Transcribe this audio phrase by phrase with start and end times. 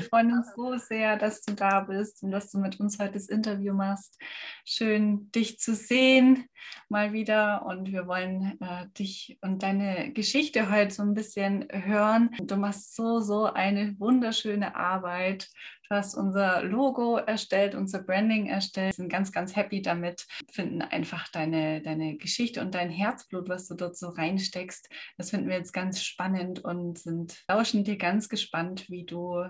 [0.00, 3.12] Wir freuen uns so sehr, dass du da bist und dass du mit uns heute
[3.12, 4.18] das Interview machst.
[4.64, 6.46] Schön, dich zu sehen
[6.88, 12.30] mal wieder und wir wollen äh, dich und deine Geschichte heute so ein bisschen hören.
[12.42, 15.48] Du machst so, so eine wunderschöne Arbeit.
[15.90, 21.28] Du hast unser Logo erstellt, unser Branding erstellt, sind ganz, ganz happy damit, finden einfach
[21.28, 24.88] deine, deine Geschichte und dein Herzblut, was du dort so reinsteckst.
[25.18, 29.44] Das finden wir jetzt ganz spannend und sind lauschen dir ganz gespannt, wie du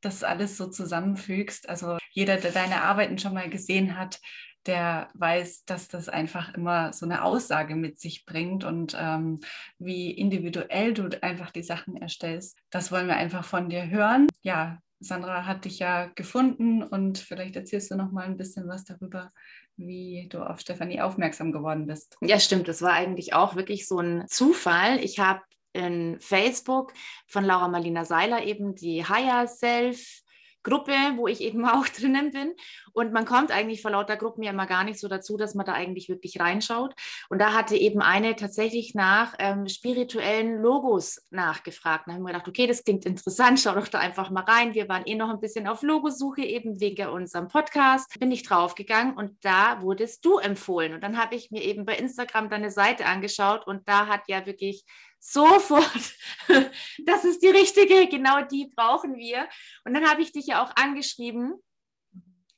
[0.00, 1.68] das alles so zusammenfügst.
[1.68, 4.20] Also jeder, der deine Arbeiten schon mal gesehen hat,
[4.66, 9.40] der weiß, dass das einfach immer so eine Aussage mit sich bringt und ähm,
[9.78, 12.58] wie individuell du einfach die Sachen erstellst.
[12.70, 14.26] Das wollen wir einfach von dir hören.
[14.42, 18.84] Ja, Sandra hat dich ja gefunden und vielleicht erzählst du noch mal ein bisschen was
[18.84, 19.32] darüber,
[19.76, 22.18] wie du auf Stefanie aufmerksam geworden bist.
[22.20, 22.68] Ja, stimmt.
[22.68, 25.02] Das war eigentlich auch wirklich so ein Zufall.
[25.02, 25.40] Ich habe
[25.72, 26.92] in Facebook
[27.26, 30.22] von Laura Marlina Seiler eben die Higher Self
[30.62, 32.54] Gruppe, wo ich eben auch drinnen bin.
[32.92, 35.64] Und man kommt eigentlich vor lauter Gruppen ja immer gar nicht so dazu, dass man
[35.64, 36.94] da eigentlich wirklich reinschaut.
[37.28, 42.04] Und da hatte eben eine tatsächlich nach ähm, spirituellen Logos nachgefragt.
[42.06, 44.74] Da haben wir gedacht, okay, das klingt interessant, schau doch da einfach mal rein.
[44.74, 48.18] Wir waren eh noch ein bisschen auf Logosuche, eben wegen unserem Podcast.
[48.18, 50.94] Bin ich draufgegangen und da wurdest du empfohlen.
[50.94, 54.44] Und dann habe ich mir eben bei Instagram deine Seite angeschaut und da hat ja
[54.46, 54.84] wirklich
[55.20, 56.14] sofort,
[57.04, 59.48] das ist die richtige, genau die brauchen wir.
[59.84, 61.54] Und dann habe ich dich ja auch angeschrieben,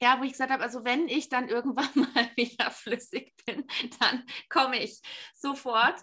[0.00, 3.66] ja, wo ich gesagt habe, also wenn ich dann irgendwann mal wieder flüssig bin,
[4.00, 5.00] dann komme ich
[5.34, 5.94] sofort.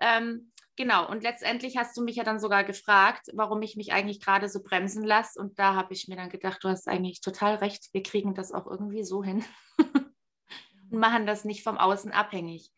[0.00, 4.20] Ähm, genau, und letztendlich hast du mich ja dann sogar gefragt, warum ich mich eigentlich
[4.20, 5.40] gerade so bremsen lasse.
[5.40, 8.52] Und da habe ich mir dann gedacht, du hast eigentlich total recht, wir kriegen das
[8.52, 9.44] auch irgendwie so hin
[9.78, 12.70] und machen das nicht vom Außen abhängig.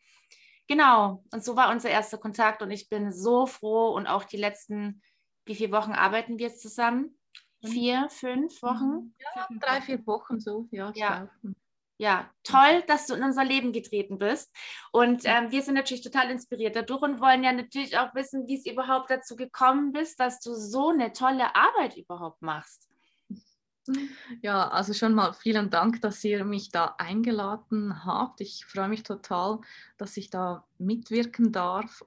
[0.71, 4.37] Genau, und so war unser erster Kontakt und ich bin so froh und auch die
[4.37, 5.01] letzten,
[5.43, 7.19] wie viele Wochen arbeiten wir jetzt zusammen?
[7.61, 9.13] Vier, fünf Wochen?
[9.19, 10.93] Ja, drei, vier Wochen so, ja.
[10.95, 11.29] Ja.
[11.97, 14.49] ja, toll, dass du in unser Leben getreten bist.
[14.93, 18.55] Und ähm, wir sind natürlich total inspiriert dadurch und wollen ja natürlich auch wissen, wie
[18.55, 22.90] es überhaupt dazu gekommen bist, dass du so eine tolle Arbeit überhaupt machst.
[24.41, 28.41] Ja, also schon mal vielen Dank, dass ihr mich da eingeladen habt.
[28.41, 29.59] Ich freue mich total,
[29.97, 32.03] dass ich da mitwirken darf.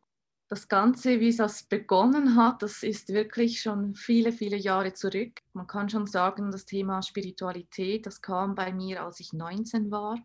[0.48, 5.40] Das Ganze, wie es das begonnen hat, das ist wirklich schon viele, viele Jahre zurück.
[5.52, 10.16] Man kann schon sagen, das Thema Spiritualität, das kam bei mir, als ich 19 war.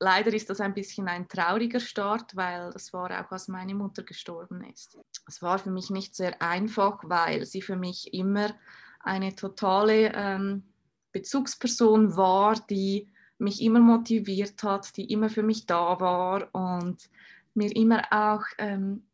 [0.00, 4.02] Leider ist das ein bisschen ein trauriger Start, weil das war auch, als meine Mutter
[4.02, 4.98] gestorben ist.
[5.26, 8.54] Es war für mich nicht sehr einfach, weil sie für mich immer
[9.00, 10.64] eine totale ähm,
[11.12, 13.08] Bezugsperson war, die
[13.38, 17.08] mich immer motiviert hat, die immer für mich da war und
[17.54, 19.04] mir immer auch, ähm,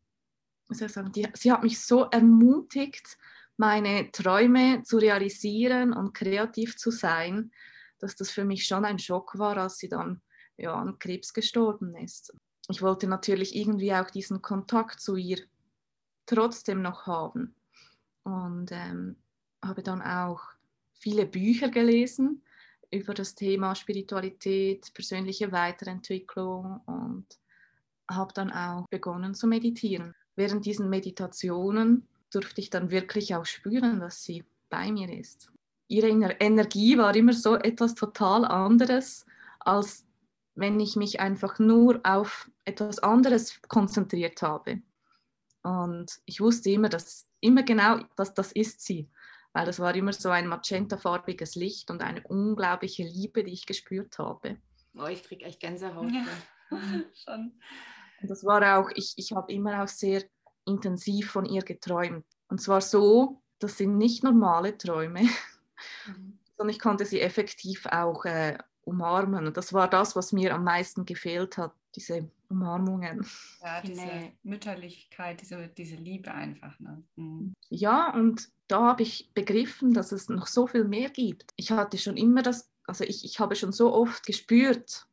[0.69, 3.17] sagen, die, sie hat mich so ermutigt,
[3.57, 7.51] meine Träume zu realisieren und kreativ zu sein,
[7.99, 10.21] dass das für mich schon ein Schock war, als sie dann
[10.57, 12.33] ja, an Krebs gestorben ist.
[12.69, 15.39] Ich wollte natürlich irgendwie auch diesen Kontakt zu ihr
[16.25, 17.55] trotzdem noch haben
[18.23, 19.17] und ähm,
[19.63, 20.54] habe dann auch
[20.99, 22.41] viele Bücher gelesen
[22.91, 27.25] über das Thema Spiritualität, persönliche Weiterentwicklung und
[28.09, 30.13] habe dann auch begonnen zu meditieren.
[30.35, 35.51] Während diesen Meditationen durfte ich dann wirklich auch spüren, dass sie bei mir ist.
[35.87, 39.25] Ihre Energie war immer so etwas total anderes,
[39.59, 40.05] als
[40.55, 44.81] wenn ich mich einfach nur auf etwas anderes konzentriert habe.
[45.63, 49.09] Und ich wusste immer, dass immer genau, dass das ist sie
[49.55, 54.19] weil das war immer so ein magentafarbiges Licht und eine unglaubliche Liebe, die ich gespürt
[54.19, 54.57] habe.
[54.97, 56.11] Oh, ich kriege echt Gänsehaut.
[56.11, 56.25] Ja.
[57.13, 57.53] Schon.
[58.21, 60.23] Und das war auch, ich, ich habe immer auch sehr
[60.65, 62.25] intensiv von ihr geträumt.
[62.49, 66.37] Und zwar so, das sind nicht normale Träume, mhm.
[66.57, 69.47] sondern ich konnte sie effektiv auch äh, umarmen.
[69.47, 73.25] Und das war das, was mir am meisten gefehlt hat, diese Umarmungen.
[73.61, 76.77] Ja, diese Mütterlichkeit, diese, diese Liebe einfach.
[76.81, 77.01] Ne?
[77.15, 77.53] Mhm.
[77.69, 81.51] Ja, und da habe ich begriffen, dass es noch so viel mehr gibt.
[81.55, 85.07] Ich hatte schon immer das, also ich, ich habe schon so oft gespürt,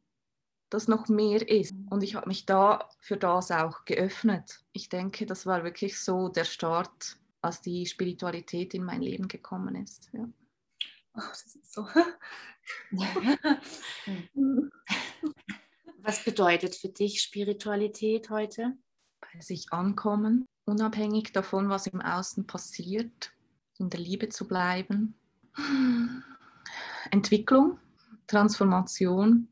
[0.71, 1.75] dass noch mehr ist.
[1.91, 4.65] Und ich habe mich da für das auch geöffnet.
[4.73, 9.75] Ich denke, das war wirklich so der Start, als die Spiritualität in mein Leben gekommen
[9.75, 10.09] ist.
[10.13, 10.27] Ja.
[11.15, 11.87] Oh, das ist so.
[15.99, 18.73] Was bedeutet für dich Spiritualität heute?
[19.21, 23.33] Bei sich ankommen, unabhängig davon, was im Außen passiert,
[23.83, 25.15] in der Liebe zu bleiben.
[27.11, 27.79] Entwicklung,
[28.27, 29.49] Transformation,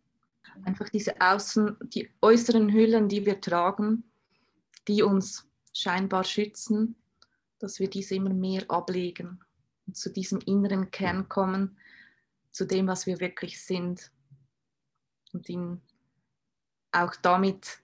[0.65, 4.05] einfach diese Außen, die äußeren Hüllen, die wir tragen,
[4.89, 6.97] die uns scheinbar schützen,
[7.59, 9.41] dass wir diese immer mehr ablegen
[9.93, 11.77] zu diesem inneren Kern kommen,
[12.53, 14.13] zu dem, was wir wirklich sind
[15.33, 15.81] und ihn
[16.93, 17.81] auch damit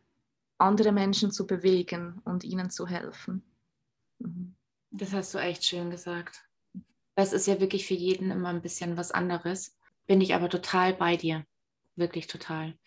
[0.58, 3.42] andere Menschen zu bewegen und ihnen zu helfen.
[4.18, 4.54] Mhm.
[4.90, 6.42] Das hast du echt schön gesagt.
[7.14, 9.76] Das ist ja wirklich für jeden immer ein bisschen was anderes.
[10.06, 11.44] Bin ich aber total bei dir.
[11.96, 12.78] Wirklich total.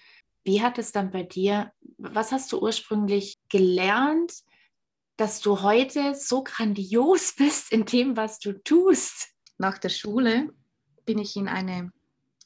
[0.44, 4.34] Wie hat es dann bei dir, was hast du ursprünglich gelernt,
[5.18, 9.30] dass du heute so grandios bist in dem, was du tust?
[9.58, 10.54] Nach der Schule
[11.06, 11.92] bin ich in eine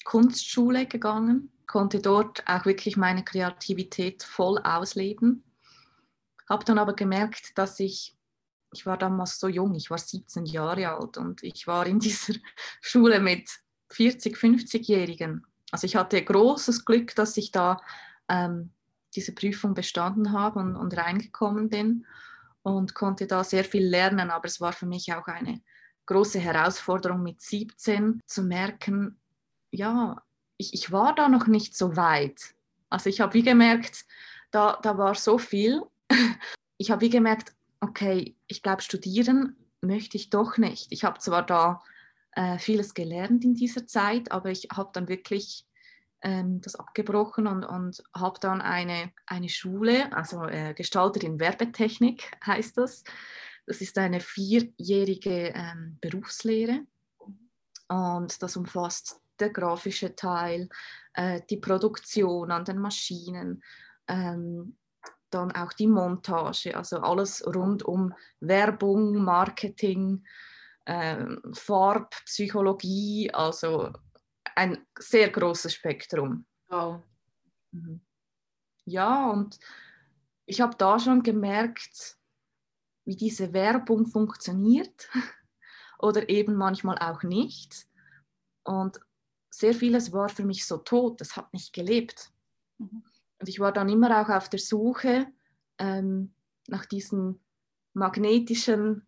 [0.03, 5.43] Kunstschule gegangen, konnte dort auch wirklich meine Kreativität voll ausleben.
[6.49, 8.15] Habe dann aber gemerkt, dass ich,
[8.73, 12.33] ich war damals so jung, ich war 17 Jahre alt und ich war in dieser
[12.81, 13.49] Schule mit
[13.91, 15.45] 40, 50-Jährigen.
[15.71, 17.79] Also ich hatte großes Glück, dass ich da
[18.29, 18.71] ähm,
[19.15, 22.05] diese Prüfung bestanden habe und, und reingekommen bin
[22.63, 24.31] und konnte da sehr viel lernen.
[24.31, 25.61] Aber es war für mich auch eine
[26.05, 29.19] große Herausforderung mit 17 zu merken,
[29.71, 30.21] ja,
[30.57, 32.53] ich, ich war da noch nicht so weit.
[32.89, 34.05] Also ich habe wie gemerkt,
[34.51, 35.81] da, da war so viel.
[36.79, 40.91] Ich habe wie gemerkt, okay, ich glaube, studieren möchte ich doch nicht.
[40.91, 41.81] Ich habe zwar da
[42.31, 45.67] äh, vieles gelernt in dieser Zeit, aber ich habe dann wirklich
[46.21, 52.77] ähm, das abgebrochen und, und habe dann eine, eine Schule, also äh, Gestalterin Werbetechnik heißt
[52.77, 53.03] das.
[53.65, 56.81] Das ist eine vierjährige ähm, Berufslehre
[57.87, 60.69] und das umfasst der grafische Teil,
[61.13, 63.63] äh, die Produktion an den Maschinen,
[64.07, 64.77] ähm,
[65.33, 70.23] dann auch die Montage, also alles rund um Werbung, Marketing,
[70.85, 73.91] äh, Farbpsychologie, also
[74.55, 76.45] ein sehr großes Spektrum.
[76.67, 77.01] Wow.
[77.71, 78.01] Mhm.
[78.85, 79.59] Ja, und
[80.45, 82.17] ich habe da schon gemerkt,
[83.05, 85.09] wie diese Werbung funktioniert
[85.99, 87.87] oder eben manchmal auch nicht.
[88.63, 88.99] Und
[89.49, 92.31] sehr vieles war für mich so tot, das hat nicht gelebt.
[92.77, 93.03] Mhm.
[93.43, 95.27] Und ich war dann immer auch auf der Suche
[95.77, 96.33] ähm,
[96.69, 97.41] nach diesen
[97.91, 99.05] magnetischen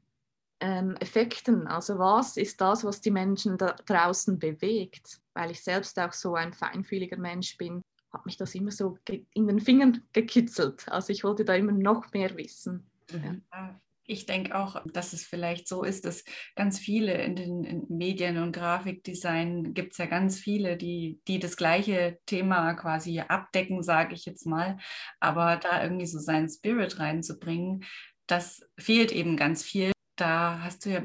[0.59, 1.67] ähm, Effekten.
[1.67, 5.21] Also was ist das, was die Menschen da draußen bewegt?
[5.35, 9.47] Weil ich selbst auch so ein feinfühliger Mensch bin, hat mich das immer so in
[9.47, 10.85] den Fingern gekitzelt.
[10.89, 12.91] Also ich wollte da immer noch mehr wissen.
[13.13, 13.41] Mhm.
[13.53, 16.23] Ja ich denke auch, dass es vielleicht so ist, dass
[16.55, 21.39] ganz viele in den in Medien und Grafikdesign gibt es ja ganz viele, die, die
[21.39, 24.77] das gleiche Thema quasi abdecken, sage ich jetzt mal.
[25.19, 27.83] Aber da irgendwie so seinen Spirit reinzubringen,
[28.27, 29.91] das fehlt eben ganz viel.
[30.15, 31.03] Da hast du ja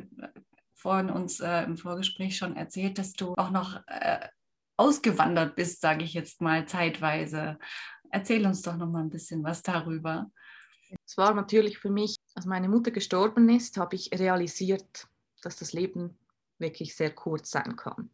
[0.74, 4.28] vorhin uns äh, im Vorgespräch schon erzählt, dass du auch noch äh,
[4.76, 7.58] ausgewandert bist, sage ich jetzt mal zeitweise.
[8.10, 10.30] Erzähl uns doch noch mal ein bisschen was darüber.
[11.06, 15.06] Es war natürlich für mich, als meine Mutter gestorben ist, habe ich realisiert,
[15.42, 16.16] dass das Leben
[16.58, 18.08] wirklich sehr kurz sein kann.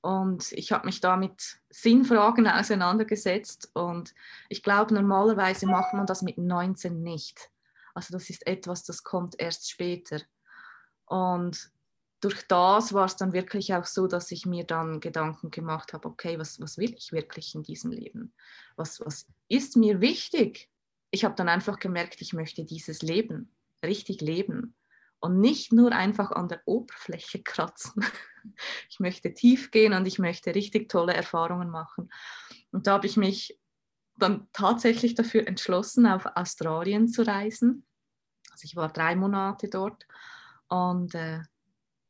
[0.00, 4.14] Und ich habe mich da mit Sinnfragen auseinandergesetzt und
[4.48, 7.50] ich glaube, normalerweise macht man das mit 19 nicht.
[7.94, 10.20] Also das ist etwas, das kommt erst später.
[11.06, 11.72] Und
[12.20, 16.06] durch das war es dann wirklich auch so, dass ich mir dann Gedanken gemacht habe,
[16.06, 18.32] okay, was, was will ich wirklich in diesem Leben?
[18.76, 20.70] Was, was ist mir wichtig?
[21.10, 24.74] Ich habe dann einfach gemerkt, ich möchte dieses Leben richtig leben
[25.20, 28.04] und nicht nur einfach an der Oberfläche kratzen.
[28.88, 32.10] Ich möchte tief gehen und ich möchte richtig tolle Erfahrungen machen.
[32.70, 33.58] Und da habe ich mich
[34.16, 37.86] dann tatsächlich dafür entschlossen, auf Australien zu reisen.
[38.50, 40.06] Also ich war drei Monate dort
[40.68, 41.40] und äh,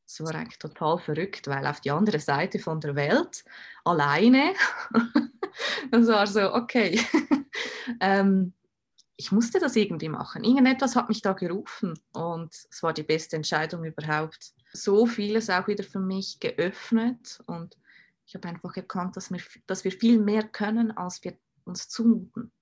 [0.06, 3.44] es war eigentlich total verrückt, weil auf die andere Seite von der Welt
[3.84, 4.54] alleine,
[5.90, 6.98] das war so, okay,
[8.00, 8.54] ähm,
[9.18, 10.44] ich musste das irgendwie machen.
[10.44, 14.52] Irgendetwas hat mich da gerufen und es war die beste Entscheidung überhaupt.
[14.72, 17.76] So vieles auch wieder für mich geöffnet und
[18.26, 22.52] ich habe einfach erkannt, dass wir, dass wir viel mehr können, als wir uns zumuten.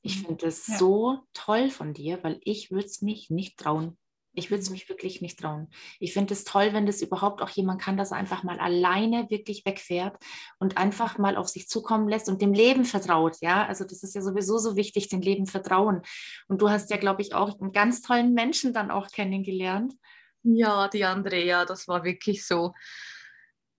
[0.00, 0.78] Ich finde das ja.
[0.78, 3.98] so toll von dir, weil ich würde es mich nicht trauen.
[4.34, 5.68] Ich würde es mich wirklich nicht trauen.
[6.00, 9.30] Ich finde es toll, wenn das überhaupt auch jemand kann, dass er einfach mal alleine
[9.30, 10.16] wirklich wegfährt
[10.58, 13.36] und einfach mal auf sich zukommen lässt und dem Leben vertraut.
[13.40, 16.02] Ja, also das ist ja sowieso so wichtig, dem Leben vertrauen.
[16.48, 19.94] Und du hast ja, glaube ich, auch einen ganz tollen Menschen dann auch kennengelernt.
[20.42, 22.74] Ja, die Andrea, das war wirklich so.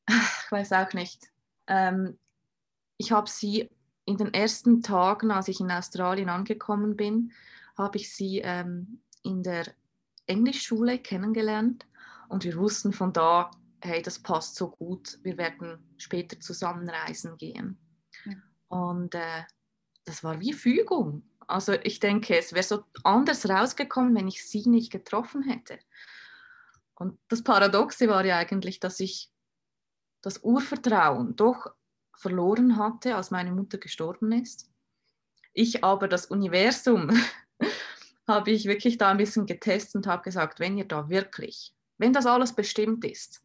[0.08, 1.22] Ich weiß auch nicht.
[1.68, 2.18] Ähm,
[2.98, 3.70] ich habe sie
[4.06, 7.34] in den ersten Tagen, als ich in Australien angekommen bin,
[7.78, 9.66] habe ich sie ähm, in der
[10.28, 11.86] Englischschule kennengelernt
[12.30, 13.52] und wir wussten von da,
[13.82, 17.78] hey, das passt so gut, wir werden später zusammen reisen gehen.
[18.26, 18.34] Ja.
[18.68, 19.44] Und äh,
[20.06, 21.24] das war wie Fügung.
[21.48, 25.78] Also ich denke, es wäre so anders rausgekommen, wenn ich sie nicht getroffen hätte.
[26.96, 29.30] Und das Paradoxe war ja eigentlich, dass ich
[30.22, 31.68] das Urvertrauen doch
[32.18, 34.72] verloren hatte, als meine Mutter gestorben ist.
[35.54, 37.12] Ich aber das Universum
[38.28, 42.14] habe ich wirklich da ein bisschen getestet und habe gesagt, wenn ihr da wirklich, wenn
[42.14, 43.42] das alles bestimmt ist,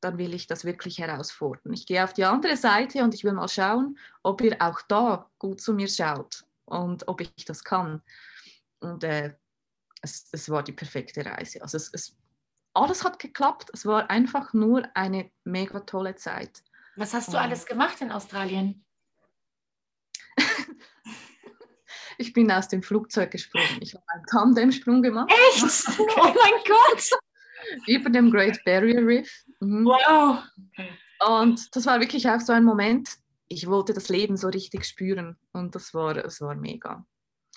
[0.00, 1.72] dann will ich das wirklich herausfordern.
[1.72, 5.30] Ich gehe auf die andere Seite und ich will mal schauen, ob ihr auch da
[5.38, 8.02] gut zu mir schaut und ob ich das kann.
[8.80, 9.34] Und äh,
[10.02, 11.62] es, es, war die perfekte Reise.
[11.62, 12.16] Also es, es,
[12.74, 13.70] alles hat geklappt.
[13.72, 16.62] Es war einfach nur eine mega tolle Zeit.
[16.96, 18.85] Was hast du alles gemacht in Australien?
[22.18, 23.78] Ich bin aus dem Flugzeug gesprungen.
[23.80, 25.32] Ich habe einen Tandemsprung gemacht.
[25.54, 25.86] Echt?
[25.98, 27.10] Oh mein Gott!
[27.86, 29.44] Über dem Great Barrier Reef.
[29.60, 29.84] Mhm.
[29.84, 30.42] Wow!
[31.26, 33.08] Und das war wirklich auch so ein Moment,
[33.48, 37.06] ich wollte das Leben so richtig spüren und das war, das war mega.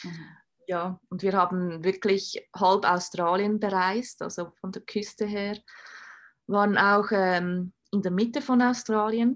[0.03, 0.25] Mhm.
[0.67, 5.57] Ja, und wir haben wirklich halb Australien bereist, also von der Küste her,
[6.45, 9.35] waren auch ähm, in der Mitte von Australien.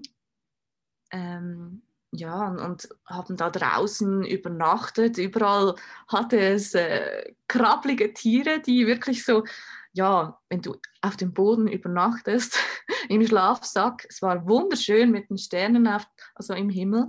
[1.10, 1.82] Ähm,
[2.14, 5.18] ja, und, und, haben da draußen übernachtet.
[5.18, 5.74] Überall
[6.08, 9.44] hatte es äh, krabbelige Tiere, die wirklich so,
[9.92, 12.58] ja, wenn du auf dem Boden übernachtest,
[13.08, 17.08] im Schlafsack, es war wunderschön mit den Sternen auf, also im Himmel,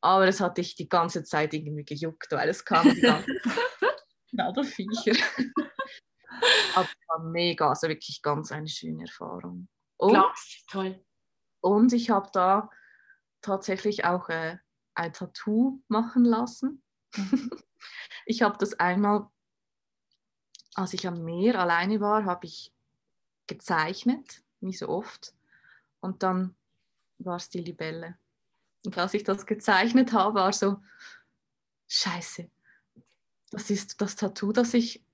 [0.00, 3.26] aber es hat dich die ganze Zeit irgendwie gejuckt, weil es kam die ganze
[4.64, 5.16] Viecher.
[6.74, 9.68] aber es war mega, also wirklich ganz eine schöne Erfahrung.
[9.96, 10.34] Und, Klar,
[10.70, 11.04] toll.
[11.60, 12.70] Und ich habe da
[13.46, 14.58] tatsächlich auch äh,
[14.94, 16.82] ein Tattoo machen lassen.
[17.16, 17.50] Mhm.
[18.26, 19.28] ich habe das einmal,
[20.74, 22.72] als ich am Meer alleine war, habe ich
[23.46, 25.34] gezeichnet, wie so oft.
[26.00, 26.56] Und dann
[27.18, 28.18] war es die Libelle.
[28.84, 30.78] Und als ich das gezeichnet habe, war so,
[31.88, 32.50] scheiße,
[33.50, 35.04] das ist das Tattoo, das ich,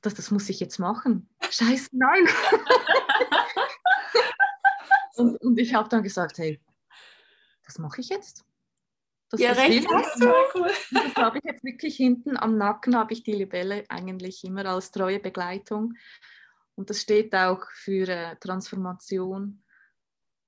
[0.00, 1.28] das, das muss ich jetzt machen.
[1.48, 2.24] Scheiße, nein.
[5.16, 6.60] und, und ich habe dann gesagt, hey,
[7.64, 8.44] das mache ich jetzt.
[9.30, 10.30] Das, ja, recht hast du.
[10.54, 10.70] Cool.
[10.90, 14.90] Das habe ich jetzt wirklich hinten am Nacken, habe ich die Libelle eigentlich immer als
[14.90, 15.94] treue Begleitung.
[16.74, 19.62] Und das steht auch für äh, Transformation,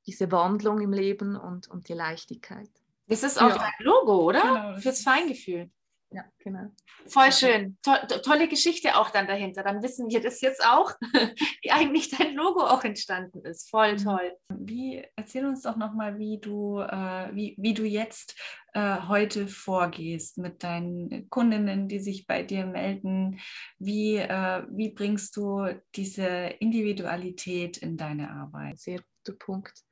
[0.06, 2.70] diese Wandlung im Leben und, und die Leichtigkeit.
[3.06, 3.58] Das ist auch ja.
[3.58, 4.42] dein Logo, oder?
[4.42, 5.70] Genau, Fürs Feingefühl.
[6.14, 6.70] Ja, genau.
[7.06, 7.76] Voll schön.
[7.82, 7.90] To
[8.22, 9.64] tolle Geschichte auch dann dahinter.
[9.64, 10.92] Dann wissen wir das jetzt auch,
[11.62, 13.68] wie eigentlich dein Logo auch entstanden ist.
[13.68, 13.96] Voll mhm.
[13.96, 14.36] toll.
[14.48, 18.40] Wie, erzähl uns doch nochmal, wie du, äh, wie, wie du jetzt
[18.74, 23.40] äh, heute vorgehst mit deinen Kundinnen, die sich bei dir melden.
[23.80, 25.66] Wie, äh, wie bringst du
[25.96, 26.26] diese
[26.60, 28.78] Individualität in deine Arbeit?
[28.78, 29.82] Sehr guter Punkt.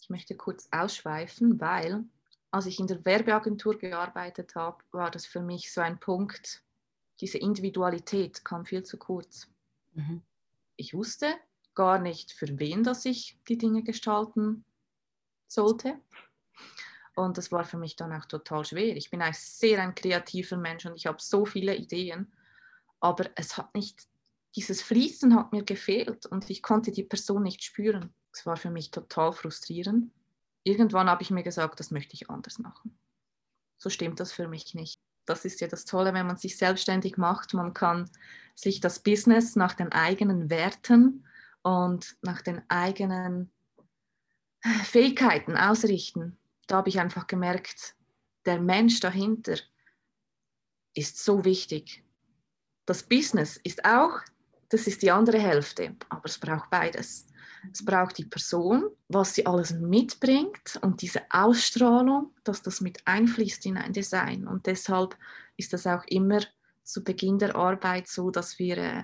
[0.00, 2.04] Ich möchte kurz ausschweifen, weil
[2.56, 6.62] als ich in der Werbeagentur gearbeitet habe, war das für mich so ein Punkt,
[7.20, 9.48] diese Individualität kam viel zu kurz.
[9.92, 10.22] Mhm.
[10.76, 11.34] Ich wusste
[11.74, 14.64] gar nicht, für wen dass ich die Dinge gestalten
[15.46, 16.00] sollte.
[17.14, 18.96] Und das war für mich dann auch total schwer.
[18.96, 22.32] Ich bin eigentlich sehr ein kreativer Mensch und ich habe so viele Ideen,
[23.00, 24.06] aber es hat nicht,
[24.54, 28.14] dieses Fließen hat mir gefehlt und ich konnte die Person nicht spüren.
[28.32, 30.10] Es war für mich total frustrierend
[30.66, 32.98] irgendwann habe ich mir gesagt, das möchte ich anders machen.
[33.78, 34.98] So stimmt das für mich nicht.
[35.24, 37.54] Das ist ja das Tolle, wenn man sich selbstständig macht.
[37.54, 38.10] Man kann
[38.54, 41.24] sich das Business nach den eigenen Werten
[41.62, 43.52] und nach den eigenen
[44.84, 46.36] Fähigkeiten ausrichten.
[46.66, 47.96] Da habe ich einfach gemerkt,
[48.44, 49.56] der Mensch dahinter
[50.94, 52.04] ist so wichtig.
[52.86, 54.20] Das Business ist auch,
[54.68, 57.26] das ist die andere Hälfte, aber es braucht beides.
[57.72, 63.66] Es braucht die Person, was sie alles mitbringt und diese Ausstrahlung, dass das mit einfließt
[63.66, 64.46] in ein Design.
[64.46, 65.16] Und deshalb
[65.56, 66.40] ist das auch immer
[66.82, 69.02] zu Beginn der Arbeit so, dass wir, äh,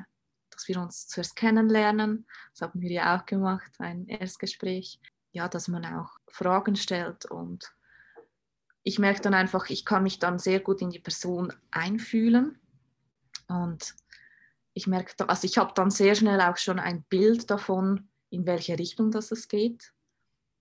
[0.50, 2.26] dass wir uns zuerst kennenlernen.
[2.52, 5.00] Das haben wir ja auch gemacht, ein Erstgespräch.
[5.32, 7.74] Ja, dass man auch Fragen stellt und
[8.82, 12.58] ich merke dann einfach, ich kann mich dann sehr gut in die Person einfühlen
[13.48, 13.94] und
[14.74, 18.78] ich merke, also ich habe dann sehr schnell auch schon ein Bild davon, in welche
[18.78, 19.92] Richtung das es geht,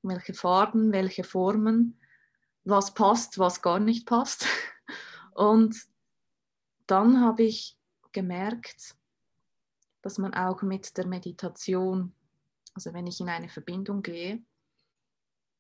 [0.04, 2.00] welche Farben, welche Formen,
[2.64, 4.46] was passt, was gar nicht passt.
[5.34, 5.82] Und
[6.86, 7.78] dann habe ich
[8.12, 8.96] gemerkt,
[10.02, 12.14] dass man auch mit der Meditation,
[12.74, 14.44] also wenn ich in eine Verbindung gehe,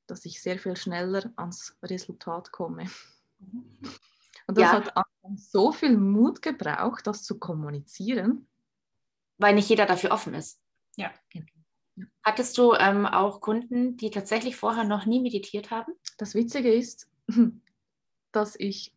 [0.07, 2.89] dass ich sehr viel schneller ans Resultat komme.
[4.47, 4.83] Und das ja.
[4.83, 4.93] hat
[5.37, 8.47] so viel Mut gebraucht, das zu kommunizieren.
[9.37, 10.59] Weil nicht jeder dafür offen ist.
[10.97, 11.11] Ja.
[11.29, 11.60] Genau.
[12.23, 15.93] Hattest du ähm, auch Kunden, die tatsächlich vorher noch nie meditiert haben?
[16.17, 17.09] Das Witzige ist,
[18.31, 18.93] dass ich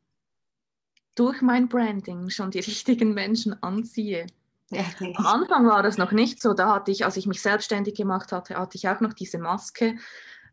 [1.15, 4.27] durch mein Branding schon die richtigen Menschen anziehe.
[4.71, 4.85] Ja,
[5.17, 6.55] Am Anfang war das noch nicht so.
[6.55, 9.97] Da hatte ich, als ich mich selbstständig gemacht hatte, hatte ich auch noch diese Maske.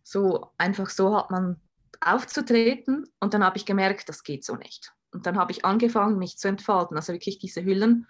[0.03, 1.60] So einfach so hat man
[2.01, 4.93] aufzutreten und dann habe ich gemerkt, das geht so nicht.
[5.12, 8.08] Und dann habe ich angefangen, mich zu entfalten, also wirklich diese Hüllen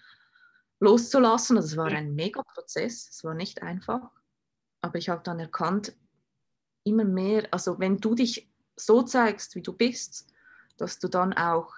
[0.80, 1.58] loszulassen.
[1.58, 4.12] Es war ein Mega-Prozess, es war nicht einfach.
[4.82, 5.96] Aber ich habe dann erkannt,
[6.84, 10.28] immer mehr, also wenn du dich so zeigst, wie du bist,
[10.78, 11.74] dass du dann auch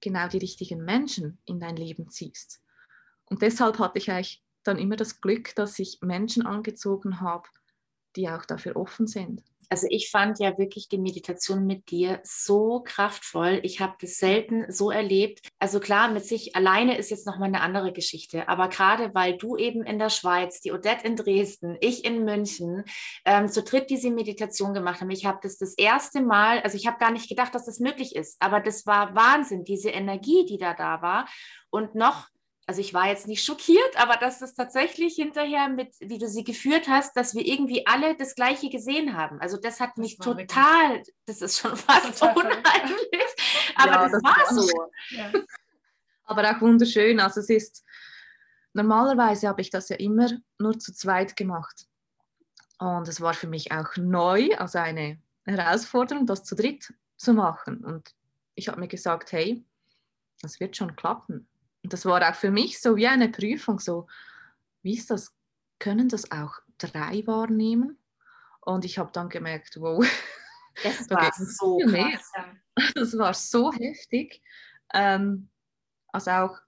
[0.00, 2.62] genau die richtigen Menschen in dein Leben ziehst.
[3.26, 7.48] Und deshalb hatte ich eigentlich dann immer das Glück, dass ich Menschen angezogen habe,
[8.16, 9.42] die auch dafür offen sind.
[9.72, 13.60] Also ich fand ja wirklich die Meditation mit dir so kraftvoll.
[13.62, 15.46] Ich habe das selten so erlebt.
[15.60, 18.48] Also klar, mit sich alleine ist jetzt nochmal eine andere Geschichte.
[18.48, 22.82] Aber gerade weil du eben in der Schweiz, die Odette in Dresden, ich in München,
[23.24, 25.10] ähm, zu dritt diese Meditation gemacht haben.
[25.10, 28.16] Ich habe das das erste Mal, also ich habe gar nicht gedacht, dass das möglich
[28.16, 28.36] ist.
[28.40, 31.28] Aber das war Wahnsinn, diese Energie, die da da war.
[31.70, 32.26] Und noch
[32.66, 36.44] also ich war jetzt nicht schockiert, aber dass es tatsächlich hinterher mit, wie du sie
[36.44, 39.40] geführt hast, dass wir irgendwie alle das Gleiche gesehen haben.
[39.40, 41.14] Also das hat das mich total, wirklich.
[41.26, 43.26] das ist schon fast unheimlich,
[43.74, 44.90] aber ja, das, das, war so.
[45.10, 45.32] Ja.
[46.24, 47.18] Aber auch wunderschön.
[47.18, 47.84] Also es ist,
[48.72, 51.86] normalerweise habe ich das ja immer nur zu zweit gemacht.
[52.78, 57.84] Und es war für mich auch neu, also eine Herausforderung, das zu dritt zu machen.
[57.84, 58.14] Und
[58.54, 59.64] ich habe mir gesagt, hey,
[60.40, 61.49] das wird schon klappen.
[61.82, 64.06] Und das war auch für mich so wie eine Prüfung, so,
[64.82, 65.34] wie ist das,
[65.78, 67.98] können das auch drei wahrnehmen?
[68.60, 70.04] Und ich habe dann gemerkt, wow,
[70.82, 72.32] das war so krass.
[72.94, 74.40] Das war so heftig.
[74.94, 75.50] Ähm,
[76.12, 76.58] also auch,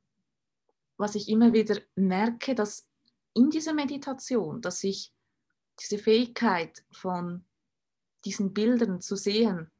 [0.98, 2.86] was ich immer wieder merke, dass
[3.34, 5.12] in dieser Meditation, dass ich
[5.80, 7.44] diese Fähigkeit von
[8.24, 9.70] diesen Bildern zu sehen,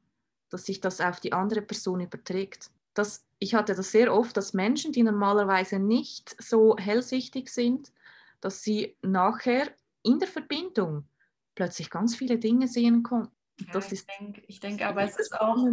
[0.48, 2.70] dass sich das auf die andere Person überträgt.
[2.94, 7.92] Das ich hatte das sehr oft, dass Menschen, die normalerweise nicht so hellsichtig sind,
[8.40, 9.72] dass sie nachher
[10.04, 11.08] in der Verbindung
[11.56, 13.34] plötzlich ganz viele Dinge sehen konnten.
[13.58, 15.66] Ja, ich denke, denk, aber es ist auch,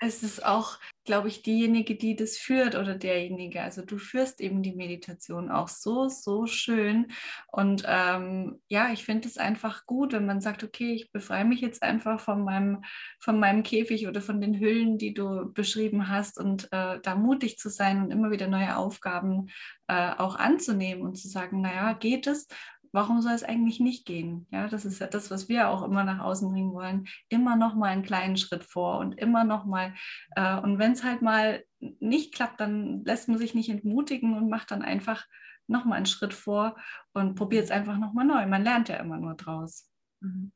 [0.00, 3.62] es ist auch, glaube ich, diejenige, die das führt oder derjenige.
[3.62, 7.06] Also du führst eben die Meditation auch so, so schön.
[7.46, 11.60] Und ähm, ja, ich finde es einfach gut, wenn man sagt, okay, ich befreie mich
[11.60, 12.84] jetzt einfach von meinem,
[13.18, 17.58] von meinem Käfig oder von den Hüllen, die du beschrieben hast und äh, da mutig
[17.58, 19.48] zu sein und immer wieder neue Aufgaben
[19.88, 22.48] äh, auch anzunehmen und zu sagen, naja, geht es?
[22.96, 24.46] Warum soll es eigentlich nicht gehen?
[24.50, 27.06] Ja, das ist ja das, was wir auch immer nach außen bringen wollen.
[27.28, 29.94] Immer noch mal einen kleinen Schritt vor und immer noch mal.
[30.34, 34.48] Äh, und wenn es halt mal nicht klappt, dann lässt man sich nicht entmutigen und
[34.48, 35.26] macht dann einfach
[35.66, 36.74] noch mal einen Schritt vor
[37.12, 38.46] und probiert es einfach noch mal neu.
[38.46, 39.90] Man lernt ja immer nur draus.
[40.20, 40.50] Mhm.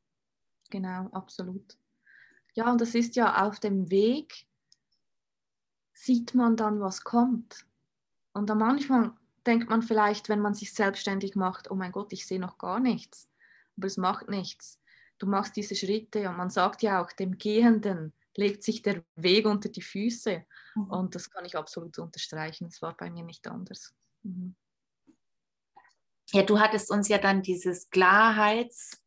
[0.71, 1.77] Genau, absolut.
[2.55, 4.47] Ja, und das ist ja auf dem Weg,
[5.93, 7.67] sieht man dann, was kommt.
[8.33, 9.11] Und dann manchmal
[9.45, 12.79] denkt man vielleicht, wenn man sich selbstständig macht, oh mein Gott, ich sehe noch gar
[12.79, 13.29] nichts.
[13.77, 14.79] Aber es macht nichts.
[15.17, 19.45] Du machst diese Schritte und man sagt ja auch, dem Gehenden legt sich der Weg
[19.45, 20.45] unter die Füße.
[20.75, 20.83] Mhm.
[20.83, 22.67] Und das kann ich absolut unterstreichen.
[22.67, 23.93] Es war bei mir nicht anders.
[24.23, 24.55] Mhm.
[26.31, 29.01] Ja, du hattest uns ja dann dieses Klarheits-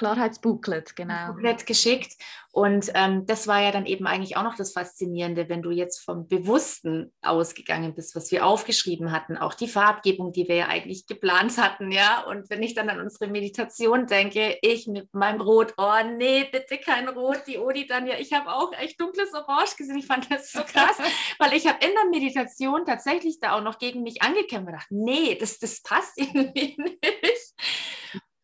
[0.00, 1.26] Klarheitsbooklet, genau.
[1.26, 2.16] Booklet geschickt.
[2.52, 5.98] Und ähm, das war ja dann eben eigentlich auch noch das Faszinierende, wenn du jetzt
[6.02, 11.06] vom Bewussten ausgegangen bist, was wir aufgeschrieben hatten, auch die Farbgebung, die wir ja eigentlich
[11.06, 12.24] geplant hatten, ja.
[12.26, 16.78] Und wenn ich dann an unsere Meditation denke, ich mit meinem Rot, oh nee, bitte
[16.78, 19.98] kein Rot, die Odi dann ja, ich habe auch echt dunkles Orange gesehen.
[19.98, 20.96] Ich fand das so krass,
[21.38, 24.88] weil ich habe in der Meditation tatsächlich da auch noch gegen mich angekämpft und gedacht,
[24.90, 27.54] nee, das, das passt irgendwie nicht.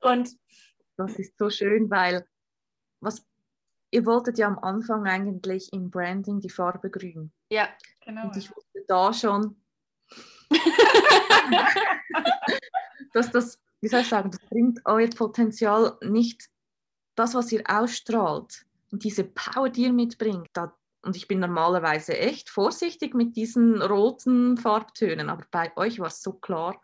[0.00, 0.28] Und
[0.96, 2.26] das ist so schön, weil
[3.00, 3.26] was
[3.90, 7.32] ihr wolltet ja am Anfang eigentlich im Branding die Farbe grün.
[7.50, 7.68] Ja,
[8.04, 8.26] genau.
[8.26, 9.56] Und ich wusste da schon,
[13.12, 16.48] dass das, wie soll ich sagen, das bringt euer Potenzial nicht,
[17.14, 20.48] das, was ihr ausstrahlt und diese Power, die ihr mitbringt.
[20.52, 26.08] Da, und ich bin normalerweise echt vorsichtig mit diesen roten Farbtönen, aber bei euch war
[26.08, 26.80] es so klar,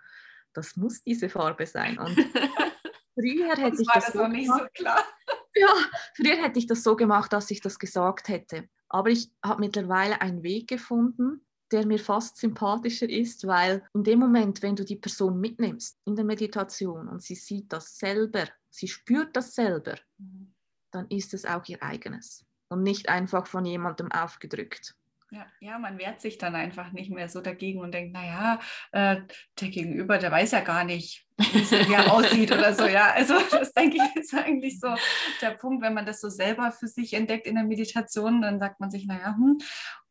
[0.55, 1.99] das muss diese Farbe sein.
[1.99, 2.17] Und
[3.15, 4.71] Früher hätte ich das, das so nicht gemacht.
[4.75, 5.05] so klar.
[5.55, 5.69] Ja,
[6.15, 8.71] früher hätte ich das so gemacht, dass ich das gesagt hätte.
[8.89, 14.19] Aber ich habe mittlerweile einen Weg gefunden, der mir fast sympathischer ist, weil in dem
[14.19, 18.89] Moment, wenn du die Person mitnimmst in der Meditation und sie sieht das selber, sie
[18.89, 20.55] spürt das selber, mhm.
[20.91, 24.95] dann ist es auch ihr eigenes und nicht einfach von jemandem aufgedrückt.
[25.33, 29.17] Ja, ja, man wehrt sich dann einfach nicht mehr so dagegen und denkt, naja, äh,
[29.59, 32.85] der Gegenüber, der weiß ja gar nicht, wie er aussieht oder so.
[32.85, 34.95] Ja, also das denke ich ist eigentlich so
[35.41, 38.79] der Punkt, wenn man das so selber für sich entdeckt in der Meditation, dann sagt
[38.79, 39.57] man sich, naja, hm.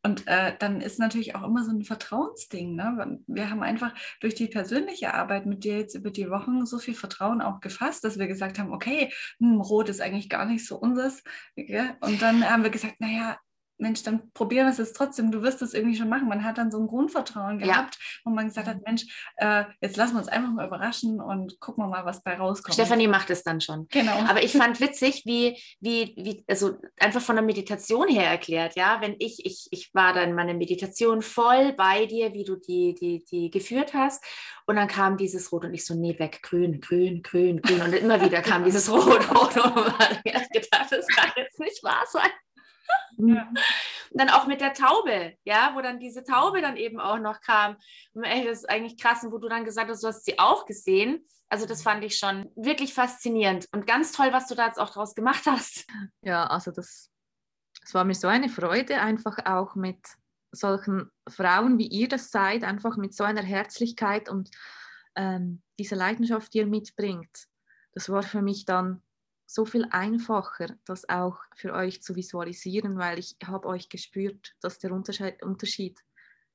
[0.04, 2.74] Und äh, dann ist natürlich auch immer so ein Vertrauensding.
[2.74, 3.20] Ne?
[3.28, 6.94] Wir haben einfach durch die persönliche Arbeit mit dir jetzt über die Wochen so viel
[6.94, 10.76] Vertrauen auch gefasst, dass wir gesagt haben, okay, hm, Rot ist eigentlich gar nicht so
[10.76, 11.22] unseres.
[11.54, 11.96] Ja?
[12.00, 13.38] Und dann haben wir gesagt, naja,
[13.82, 16.28] Mensch, dann probieren wir es jetzt trotzdem, du wirst es irgendwie schon machen.
[16.28, 18.20] Man hat dann so ein Grundvertrauen gehabt, ja.
[18.24, 18.78] wo man gesagt hat.
[18.86, 19.04] Mensch,
[19.36, 22.74] äh, jetzt lassen wir uns einfach mal überraschen und gucken wir mal, was bei rauskommt.
[22.74, 23.86] Stefanie macht es dann schon.
[23.88, 24.16] Genau.
[24.28, 29.00] Aber ich fand witzig, wie, wie, wie, also einfach von der Meditation her erklärt, ja,
[29.00, 33.24] wenn ich, ich, ich war dann meine Meditation voll bei dir, wie du die, die,
[33.24, 34.24] die geführt hast
[34.66, 37.92] und dann kam dieses Rot und ich so, nee, weg, grün, grün, grün, grün und
[37.92, 42.04] immer wieder kam dieses Rot, Rot und man hat gedacht, das kann jetzt nicht wahr
[42.10, 42.30] sein.
[43.18, 43.48] Ja.
[44.10, 47.40] Und dann auch mit der Taube, ja, wo dann diese Taube dann eben auch noch
[47.40, 47.76] kam.
[48.14, 50.38] Und ey, das ist eigentlich krass, und wo du dann gesagt hast, du hast sie
[50.38, 51.26] auch gesehen.
[51.48, 54.90] Also das fand ich schon wirklich faszinierend und ganz toll, was du da jetzt auch
[54.90, 55.86] draus gemacht hast.
[56.22, 57.10] Ja, also das,
[57.82, 59.98] das war mir so eine Freude, einfach auch mit
[60.50, 64.50] solchen Frauen, wie ihr das seid, einfach mit so einer Herzlichkeit und
[65.14, 67.46] ähm, dieser Leidenschaft, die ihr mitbringt.
[67.92, 69.02] Das war für mich dann
[69.46, 74.78] so viel einfacher, das auch für euch zu visualisieren, weil ich habe euch gespürt, dass
[74.78, 75.98] der Unterschied.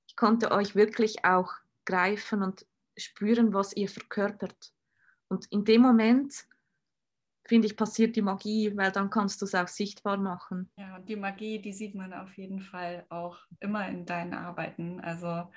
[0.08, 1.52] Ich konnte euch wirklich auch
[1.86, 2.66] greifen und
[2.98, 4.74] spüren, was ihr verkörpert.
[5.30, 6.48] Und in dem Moment,
[7.46, 10.70] finde ich, passiert die Magie, weil dann kannst du es auch sichtbar machen.
[10.78, 15.00] Ja, und die Magie, die sieht man auf jeden Fall auch immer in deinen Arbeiten.
[15.02, 15.50] Also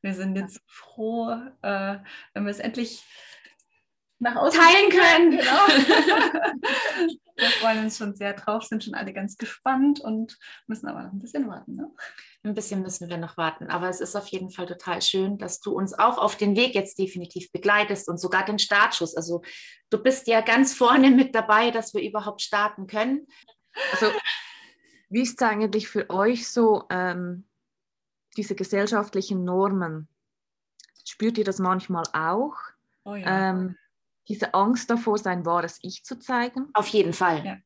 [0.00, 1.30] wir sind jetzt froh,
[1.62, 1.98] äh,
[2.32, 3.04] wenn wir es endlich
[4.18, 5.30] nach außen teilen können.
[5.32, 5.66] Genau.
[7.36, 11.12] Wir freuen uns schon sehr drauf, sind schon alle ganz gespannt und müssen aber noch
[11.12, 11.74] ein bisschen warten.
[11.74, 11.90] Ne?
[12.44, 15.60] Ein bisschen müssen wir noch warten, aber es ist auf jeden Fall total schön, dass
[15.60, 19.16] du uns auch auf den Weg jetzt definitiv begleitest und sogar den Startschuss.
[19.16, 19.42] Also
[19.90, 23.26] du bist ja ganz vorne mit dabei, dass wir überhaupt starten können.
[23.92, 24.12] Also
[25.08, 27.48] wie ist es eigentlich für euch so, ähm,
[28.36, 30.08] diese gesellschaftlichen Normen?
[31.04, 32.54] Spürt ihr das manchmal auch?
[33.04, 33.50] Oh ja.
[33.50, 33.76] ähm,
[34.28, 36.68] diese Angst davor, sein wahres Ich zu zeigen?
[36.74, 37.44] Auf jeden Fall.
[37.44, 37.56] Ja.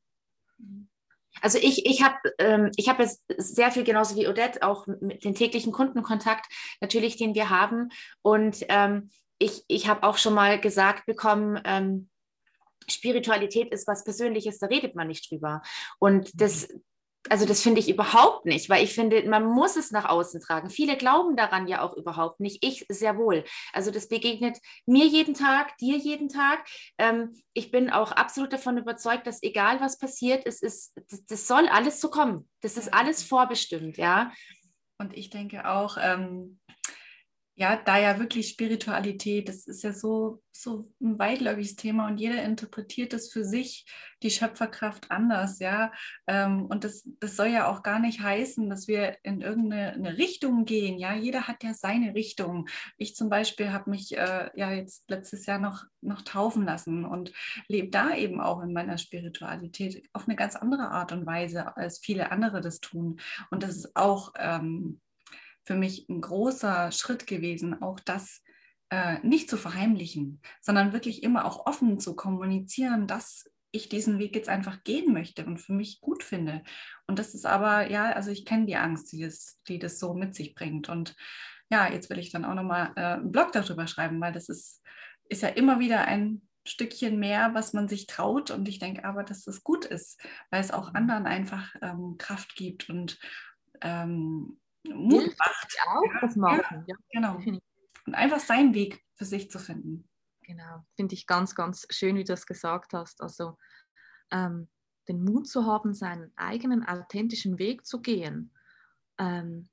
[1.41, 5.35] Also ich, ich habe ähm, hab jetzt sehr viel, genauso wie Odette, auch mit den
[5.35, 6.47] täglichen Kundenkontakt
[6.81, 7.91] natürlich, den wir haben.
[8.23, 12.09] Und ähm, ich, ich habe auch schon mal gesagt bekommen, ähm,
[12.91, 15.63] Spiritualität ist was Persönliches, da redet man nicht drüber.
[15.99, 16.69] Und das,
[17.31, 20.71] also das finde ich überhaupt nicht, weil ich finde, man muss es nach außen tragen.
[20.71, 22.65] Viele glauben daran ja auch überhaupt nicht.
[22.65, 23.45] Ich sehr wohl.
[23.73, 26.67] Also das begegnet mir jeden Tag, dir jeden Tag.
[26.99, 31.47] Ähm, ich bin auch absolut davon überzeugt, dass egal was passiert, es ist, das, das
[31.47, 32.49] soll alles so kommen.
[32.61, 34.33] Das ist alles vorbestimmt, ja.
[34.99, 36.59] Und ich denke auch, ähm,
[37.59, 42.45] ja, da ja wirklich Spiritualität, das ist ja so, so ein weitläufiges Thema und jeder
[42.45, 43.85] interpretiert das für sich,
[44.23, 45.91] die Schöpferkraft anders, ja.
[46.29, 50.67] Ähm, und das, das soll ja auch gar nicht heißen, dass wir in irgendeine Richtung
[50.67, 51.17] gehen, ja.
[51.17, 52.69] Jeder hat ja seine Richtung.
[52.97, 57.33] Ich zum Beispiel habe mich äh, ja jetzt letztes Jahr noch, noch taufen lassen und
[57.67, 61.99] lebe da eben auch in meiner Spiritualität auf eine ganz andere Art und Weise, als
[61.99, 63.19] viele andere das tun.
[63.51, 65.01] Und das ist auch ähm,
[65.69, 68.43] für mich ein großer Schritt gewesen, auch das
[68.89, 74.35] äh, nicht zu verheimlichen, sondern wirklich immer auch offen zu kommunizieren, dass ich diesen Weg
[74.35, 76.63] jetzt einfach gehen möchte und für mich gut finde.
[77.07, 80.15] Und das ist aber, ja, also ich kenne die Angst, die das, die das so
[80.15, 80.89] mit sich bringt.
[80.89, 81.15] Und
[81.69, 84.83] ja, jetzt will ich dann auch nochmal äh, einen Blog darüber schreiben, weil das ist,
[85.29, 88.51] ist ja immer wieder ein Stückchen mehr, was man sich traut.
[88.51, 90.19] Und ich denke aber, dass das gut ist,
[90.51, 93.19] weil es auch anderen einfach ähm, Kraft gibt und
[93.83, 95.77] ähm, Mut macht.
[95.87, 96.85] Auch das machen.
[96.87, 97.37] Ja, genau.
[98.07, 100.09] Und einfach seinen Weg für sich zu finden.
[100.43, 103.21] Genau, finde ich ganz, ganz schön, wie du das gesagt hast.
[103.21, 103.59] Also
[104.31, 104.69] ähm,
[105.09, 108.53] den Mut zu haben, seinen eigenen authentischen Weg zu gehen.
[109.19, 109.69] Ähm,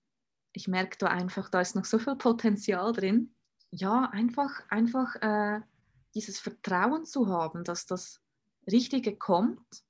[0.52, 3.36] ich merke da einfach, da ist noch so viel Potenzial drin.
[3.72, 5.62] Ja, einfach, einfach äh,
[6.13, 8.22] dieses Vertrauen zu haben, dass das
[8.70, 9.84] Richtige kommt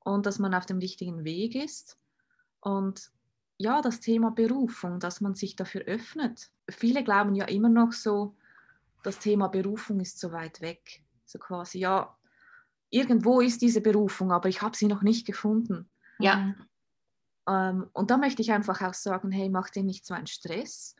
[0.00, 1.98] und dass man auf dem richtigen Weg ist.
[2.60, 3.10] Und
[3.58, 6.50] ja, das Thema Berufung, dass man sich dafür öffnet.
[6.68, 8.36] Viele glauben ja immer noch so,
[9.02, 11.02] das Thema Berufung ist so weit weg.
[11.24, 12.16] So quasi, ja,
[12.90, 15.88] irgendwo ist diese Berufung, aber ich habe sie noch nicht gefunden.
[16.18, 16.54] Ja.
[17.48, 20.94] Ähm, und da möchte ich einfach auch sagen, hey, mach dir nicht so einen Stress.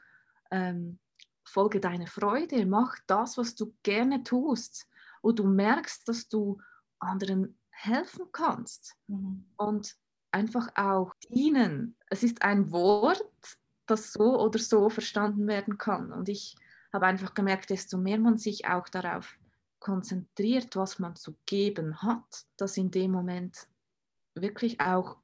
[0.51, 0.99] Ähm,
[1.45, 4.89] folge deiner Freude, mach das, was du gerne tust,
[5.23, 6.61] wo du merkst, dass du
[6.99, 8.97] anderen helfen kannst.
[9.07, 9.45] Mhm.
[9.57, 9.97] Und
[10.31, 11.97] einfach auch dienen.
[12.09, 13.25] Es ist ein Wort,
[13.87, 16.13] das so oder so verstanden werden kann.
[16.13, 16.57] Und ich
[16.93, 19.39] habe einfach gemerkt, desto mehr man sich auch darauf
[19.79, 23.69] konzentriert, was man zu geben hat, dass in dem Moment
[24.35, 25.17] wirklich auch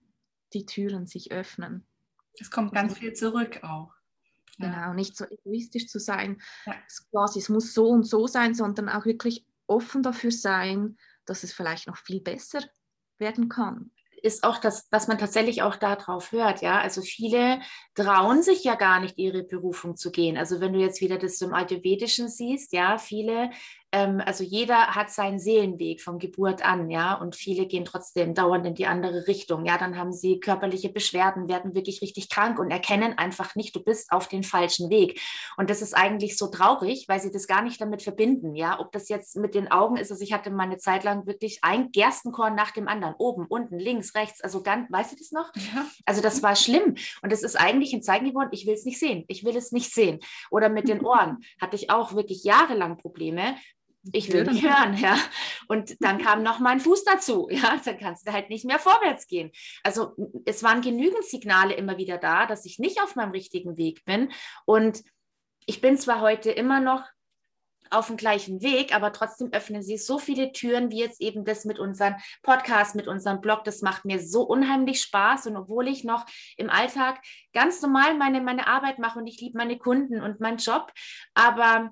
[0.53, 1.85] die Türen sich öffnen.
[2.39, 3.93] Es kommt ganz viel zurück auch.
[4.59, 6.75] Genau, nicht so egoistisch zu sein, ja.
[6.87, 11.43] es, quasi, es muss so und so sein, sondern auch wirklich offen dafür sein, dass
[11.43, 12.61] es vielleicht noch viel besser
[13.19, 13.91] werden kann
[14.23, 16.81] ist auch das, dass man tatsächlich auch darauf hört, ja.
[16.81, 17.61] Also viele
[17.95, 20.37] trauen sich ja gar nicht, ihre Berufung zu gehen.
[20.37, 23.51] Also wenn du jetzt wieder das im Ayurvedischen siehst, ja, viele
[23.93, 28.75] also jeder hat seinen Seelenweg von Geburt an, ja, und viele gehen trotzdem dauernd in
[28.75, 33.19] die andere Richtung, ja, dann haben sie körperliche Beschwerden, werden wirklich richtig krank und erkennen
[33.19, 35.21] einfach nicht, du bist auf den falschen Weg.
[35.59, 38.93] Und das ist eigentlich so traurig, weil sie das gar nicht damit verbinden, ja, ob
[38.93, 41.93] das jetzt mit den Augen ist, also ich hatte mal eine Zeit lang wirklich ein
[41.93, 45.53] Gerstenkorn nach dem anderen, oben, unten, links, rechts, also ganz, weißt du das noch?
[45.55, 45.85] Ja.
[46.07, 48.99] Also das war schlimm und das ist eigentlich ein Zeichen geworden, ich will es nicht
[48.99, 50.21] sehen, ich will es nicht sehen.
[50.51, 53.55] Oder mit den Ohren hatte ich auch wirklich jahrelang Probleme,
[54.11, 55.17] ich will nicht hören, ja.
[55.69, 57.81] Und dann kam noch mein Fuß dazu, ja.
[57.85, 59.53] Dann kannst du halt nicht mehr vorwärts gehen.
[59.85, 64.05] Also es waren genügend Signale immer wieder da, dass ich nicht auf meinem richtigen Weg
[64.05, 64.33] bin.
[64.65, 65.03] Und
[65.67, 67.05] ich bin zwar heute immer noch
[67.91, 71.65] auf dem gleichen Weg, aber trotzdem öffnen sie so viele Türen, wie jetzt eben das
[71.65, 73.65] mit unserem Podcast, mit unserem Blog.
[73.65, 75.47] Das macht mir so unheimlich Spaß.
[75.47, 76.25] Und obwohl ich noch
[76.57, 77.21] im Alltag
[77.53, 80.91] ganz normal meine, meine Arbeit mache und ich liebe meine Kunden und meinen Job,
[81.35, 81.91] aber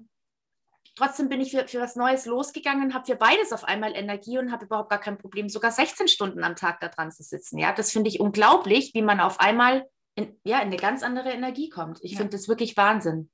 [1.01, 4.53] trotzdem bin ich für, für was Neues losgegangen, habe für beides auf einmal Energie und
[4.53, 7.59] habe überhaupt gar kein Problem, sogar 16 Stunden am Tag da dran zu sitzen.
[7.59, 11.31] Ja, das finde ich unglaublich, wie man auf einmal in, ja, in eine ganz andere
[11.31, 12.01] Energie kommt.
[12.03, 12.19] Ich ja.
[12.19, 13.31] finde das wirklich Wahnsinn.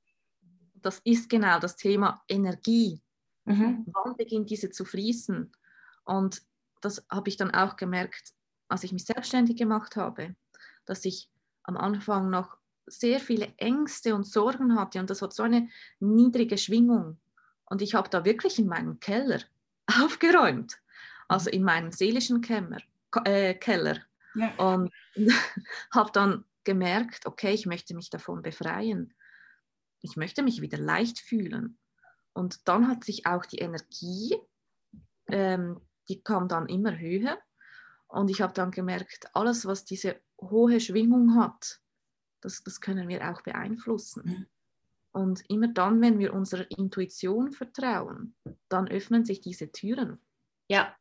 [0.74, 3.02] Das ist genau das Thema Energie.
[3.46, 3.84] Mhm.
[3.92, 5.50] Wann beginnt diese zu fließen?
[6.04, 6.42] Und
[6.80, 8.32] das habe ich dann auch gemerkt,
[8.68, 10.36] als ich mich selbstständig gemacht habe,
[10.84, 11.28] dass ich
[11.64, 16.58] am Anfang noch sehr viele Ängste und Sorgen hatte und das hat so eine niedrige
[16.58, 17.18] Schwingung.
[17.66, 19.40] Und ich habe da wirklich in meinem Keller
[20.02, 20.78] aufgeräumt,
[21.28, 22.78] also in meinem seelischen Kämmer,
[23.24, 23.98] äh, Keller.
[24.34, 24.54] Ja.
[24.56, 24.92] Und
[25.92, 29.14] habe dann gemerkt, okay, ich möchte mich davon befreien.
[30.00, 31.78] Ich möchte mich wieder leicht fühlen.
[32.32, 34.36] Und dann hat sich auch die Energie,
[35.28, 37.38] ähm, die kam dann immer höher.
[38.08, 41.80] Und ich habe dann gemerkt, alles, was diese hohe Schwingung hat,
[42.40, 44.46] das, das können wir auch beeinflussen.
[45.16, 48.34] Und immer dann, wenn wir unserer Intuition vertrauen,
[48.68, 50.18] dann öffnen sich diese Türen.
[50.68, 50.94] Ja.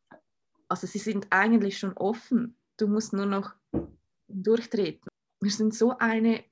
[0.68, 2.56] Also sie sind eigentlich schon offen.
[2.78, 3.54] Du musst nur noch
[4.26, 5.06] durchtreten.
[5.42, 6.42] Wir sind so eine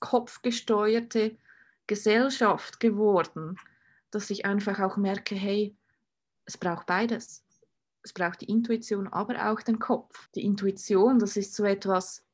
[0.00, 1.36] kopfgesteuerte
[1.86, 3.58] Gesellschaft geworden,
[4.10, 5.76] dass ich einfach auch merke, hey,
[6.46, 7.44] es braucht beides.
[8.02, 10.30] Es braucht die Intuition, aber auch den Kopf.
[10.34, 12.24] Die Intuition, das ist so etwas,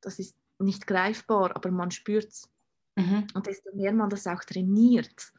[0.00, 2.50] das ist nicht greifbar, aber man spürt es.
[2.96, 3.26] Mhm.
[3.34, 5.32] Und desto mehr man das auch trainiert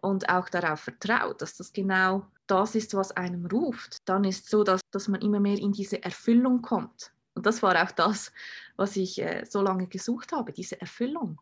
[0.00, 4.50] und auch darauf vertraut, dass das genau das ist, was einem ruft, dann ist es
[4.50, 7.12] so, dass, dass man immer mehr in diese Erfüllung kommt.
[7.34, 8.32] Und das war auch das,
[8.76, 11.40] was ich äh, so lange gesucht habe, diese Erfüllung.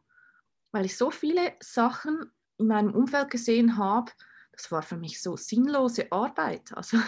[0.72, 4.12] Weil ich so viele Sachen in meinem Umfeld gesehen habe,
[4.52, 6.72] das war für mich so sinnlose Arbeit.
[6.74, 6.98] Also,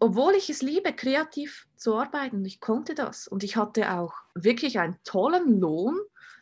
[0.00, 3.28] obwohl ich es liebe, kreativ zu arbeiten, ich konnte das.
[3.28, 5.96] Und ich hatte auch wirklich einen tollen Lohn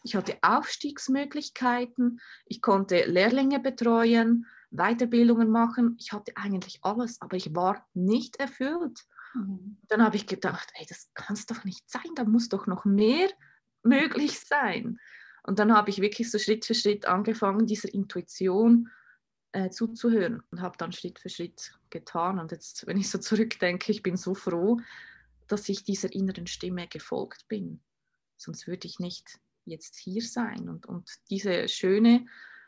[0.07, 5.97] ich hatte Aufstiegsmöglichkeiten, ich konnte Lehrlinge betreuen, Weiterbildungen machen.
[5.99, 9.05] Ich hatte eigentlich alles, aber ich war nicht erfüllt.
[9.35, 9.79] Mhm.
[9.89, 12.85] Dann habe ich gedacht, hey, das kann es doch nicht sein, da muss doch noch
[12.85, 13.29] mehr
[13.83, 15.01] möglich sein.
[15.43, 18.89] Und dann habe ich wirklich so Schritt für Schritt angefangen, dieser Intuition
[19.51, 22.39] äh, zuzuhören und habe dann Schritt für Schritt getan.
[22.39, 24.79] Und jetzt, wenn ich so zurückdenke, ich bin so froh,
[25.49, 27.81] dass ich dieser inneren Stimme gefolgt bin.
[28.37, 32.27] Sonst würde ich nicht jetzt hier sein und, und diese schöne,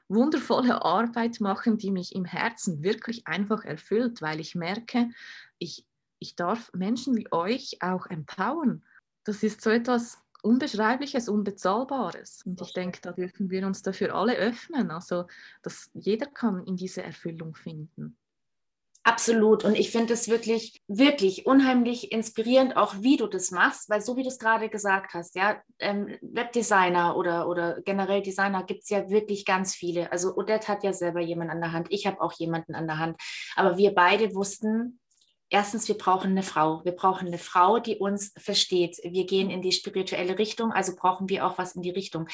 [0.09, 5.11] wundervolle Arbeit machen, die mich im Herzen wirklich einfach erfüllt, weil ich merke,
[5.59, 5.87] ich,
[6.19, 8.83] ich darf Menschen wie euch auch empowern.
[9.25, 12.43] Das ist so etwas Unbeschreibliches, Unbezahlbares.
[12.47, 15.27] Und ich denke, da dürfen wir uns dafür alle öffnen, also
[15.63, 18.17] dass jeder kann in diese Erfüllung finden.
[19.09, 19.65] Absolut.
[19.65, 24.19] Und ich finde es wirklich, wirklich unheimlich inspirierend, auch wie du das machst, weil so
[24.19, 28.91] wie du es gerade gesagt hast, ja, ähm, Webdesigner oder, oder generell Designer gibt es
[28.91, 30.13] ja wirklich ganz viele.
[30.13, 32.99] Also Odette hat ja selber jemanden an der Hand, ich habe auch jemanden an der
[32.99, 33.19] Hand.
[33.57, 35.01] Aber wir beide wussten,
[35.51, 36.85] erstens, wir brauchen eine Frau.
[36.85, 38.99] Wir brauchen eine Frau, die uns versteht.
[39.03, 42.29] Wir gehen in die spirituelle Richtung, also brauchen wir auch was in die Richtung.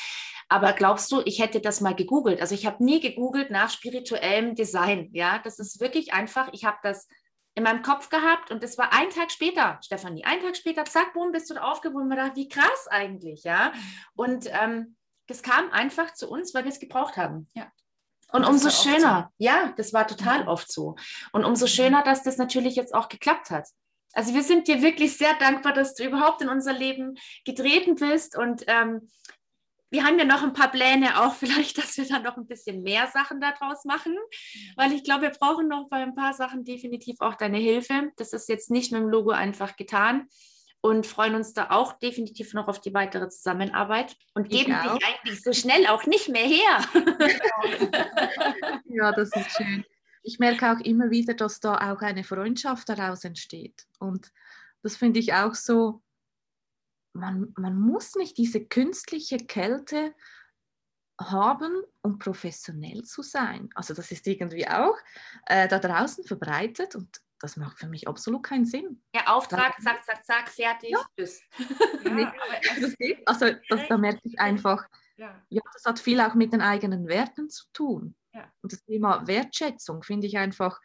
[0.48, 2.40] Aber glaubst du, ich hätte das mal gegoogelt?
[2.40, 5.10] Also ich habe nie gegoogelt nach spirituellem Design.
[5.12, 6.48] Ja, das ist wirklich einfach.
[6.52, 7.08] Ich habe das
[7.54, 11.12] in meinem Kopf gehabt und das war ein Tag später, Stefanie, ein Tag später, zack,
[11.12, 13.72] boom, bist du aufgehoben und mir gedacht, wie krass eigentlich, ja.
[14.16, 14.96] Und ähm,
[15.26, 17.48] Das kam einfach zu uns, weil wir es gebraucht haben.
[17.54, 17.70] Ja.
[18.34, 19.44] Und, umso schöner, so.
[19.44, 20.48] ja, das war total mhm.
[20.48, 20.96] oft so.
[21.32, 23.68] Und umso schöner, dass das natürlich jetzt auch geklappt hat.
[24.12, 28.36] Also wir sind dir wirklich sehr dankbar, dass du überhaupt in unser Leben getreten bist
[28.36, 29.08] und ähm,
[29.90, 32.82] wir haben ja noch ein paar Pläne auch vielleicht, dass wir dann noch ein bisschen
[32.82, 34.16] mehr Sachen daraus machen,
[34.76, 38.10] weil ich glaube, wir brauchen noch bei ein paar Sachen definitiv auch deine Hilfe.
[38.16, 40.28] Das ist jetzt nicht mit dem Logo einfach getan
[40.84, 45.42] und freuen uns da auch definitiv noch auf die weitere Zusammenarbeit und geben dich eigentlich
[45.42, 46.84] so schnell auch nicht mehr her.
[48.84, 49.82] ja, das ist schön.
[50.22, 53.86] Ich merke auch immer wieder, dass da auch eine Freundschaft daraus entsteht.
[53.98, 54.30] Und
[54.82, 56.02] das finde ich auch so
[57.14, 60.14] man, man muss nicht diese künstliche Kälte
[61.18, 63.70] haben, um professionell zu sein.
[63.74, 64.96] Also das ist irgendwie auch
[65.46, 69.02] äh, da draußen verbreitet und das macht für mich absolut keinen Sinn.
[69.14, 71.06] Ja, Auftrag, zack, zack, zack, fertig, ja.
[71.16, 71.40] tschüss.
[72.04, 72.32] Ja,
[72.70, 75.42] also, also das, da merke ich einfach, ja.
[75.48, 78.14] ja, das hat viel auch mit den eigenen Werten zu tun.
[78.62, 80.80] Und das Thema Wertschätzung finde ich einfach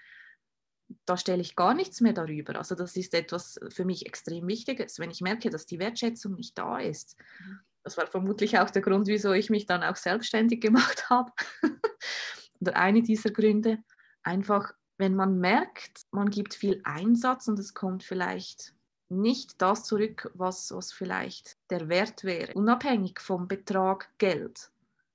[1.06, 2.56] da stelle ich gar nichts mehr darüber.
[2.58, 6.58] Also das ist etwas für mich extrem Wichtiges, wenn ich merke, dass die Wertschätzung nicht
[6.58, 7.16] da ist.
[7.40, 7.60] Mhm.
[7.84, 11.32] Das war vermutlich auch der Grund, wieso ich mich dann auch selbstständig gemacht habe.
[12.60, 13.80] Oder eine dieser Gründe.
[14.24, 18.74] Einfach, wenn man merkt, man gibt viel Einsatz und es kommt vielleicht
[19.08, 24.70] nicht das zurück, was, was vielleicht der Wert wäre, unabhängig vom Betrag Geld.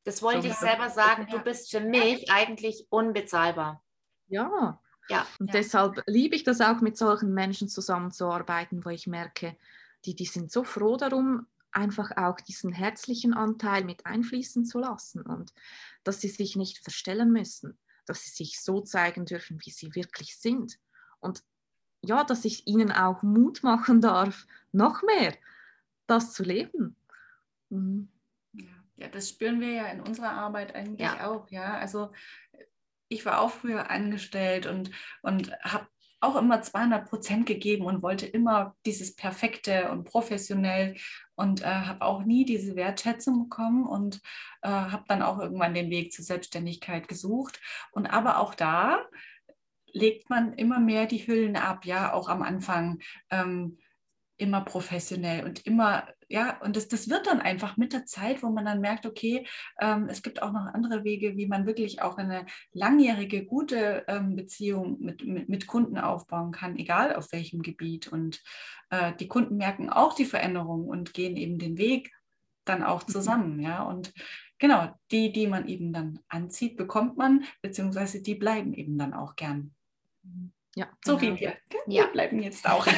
[0.05, 3.83] Das wollte ich selber sagen, du bist für mich eigentlich unbezahlbar.
[4.29, 5.27] Ja, ja.
[5.39, 5.53] Und ja.
[5.53, 9.55] deshalb liebe ich das auch, mit solchen Menschen zusammenzuarbeiten, wo ich merke,
[10.07, 15.23] die, die sind so froh darum, einfach auch diesen herzlichen Anteil mit einfließen zu lassen
[15.23, 15.53] und
[16.05, 20.37] dass sie sich nicht verstellen müssen, dass sie sich so zeigen dürfen, wie sie wirklich
[20.39, 20.79] sind.
[21.21, 21.43] Und
[22.01, 25.35] ja, dass ich ihnen auch Mut machen darf, noch mehr
[26.07, 26.97] das zu leben.
[27.71, 28.09] Mhm.
[28.97, 31.29] Ja, das spüren wir ja in unserer Arbeit eigentlich ja.
[31.29, 31.51] auch.
[31.51, 32.13] Ja, also
[33.09, 34.91] ich war auch früher angestellt und,
[35.23, 35.87] und habe
[36.25, 40.97] auch immer 200 Prozent gegeben und wollte immer dieses Perfekte und professionell
[41.35, 44.21] und äh, habe auch nie diese Wertschätzung bekommen und
[44.63, 47.61] äh, habe dann auch irgendwann den Weg zur Selbstständigkeit gesucht.
[47.93, 49.01] Und aber auch da
[49.93, 53.01] legt man immer mehr die Hüllen ab, ja, auch am Anfang.
[53.31, 53.79] Ähm,
[54.37, 58.49] immer professionell und immer, ja, und das, das wird dann einfach mit der Zeit, wo
[58.49, 59.47] man dann merkt, okay,
[59.81, 64.35] ähm, es gibt auch noch andere Wege, wie man wirklich auch eine langjährige, gute ähm,
[64.35, 68.09] Beziehung mit, mit, mit, Kunden aufbauen kann, egal auf welchem Gebiet.
[68.09, 68.43] Und
[68.91, 72.11] äh, die Kunden merken auch die Veränderung und gehen eben den Weg
[72.65, 73.13] dann auch mhm.
[73.13, 73.85] zusammen, ja.
[73.85, 74.13] Und
[74.59, 79.37] genau, die, die man eben dann anzieht, bekommt man, beziehungsweise die bleiben eben dann auch
[79.37, 79.73] gern.
[80.25, 80.53] Mhm.
[80.77, 81.39] Ja, so genau.
[81.39, 81.51] wir.
[81.51, 81.57] Ja.
[81.87, 82.85] Wir bleiben jetzt auch.
[82.85, 82.95] das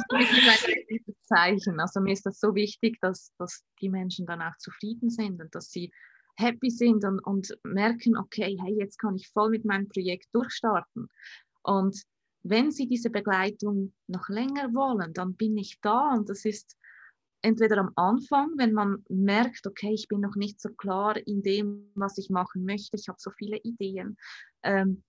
[0.00, 1.80] ist ein Zeichen.
[1.80, 5.54] Also mir ist das so wichtig, dass, dass die Menschen dann auch zufrieden sind und
[5.54, 5.92] dass sie
[6.36, 11.08] happy sind und, und merken, okay, hey, jetzt kann ich voll mit meinem Projekt durchstarten.
[11.62, 12.02] Und
[12.42, 16.76] wenn sie diese Begleitung noch länger wollen, dann bin ich da und das ist
[17.42, 21.90] entweder am Anfang, wenn man merkt, okay, ich bin noch nicht so klar in dem,
[21.94, 24.16] was ich machen möchte, ich habe so viele Ideen.
[24.62, 25.02] Ähm,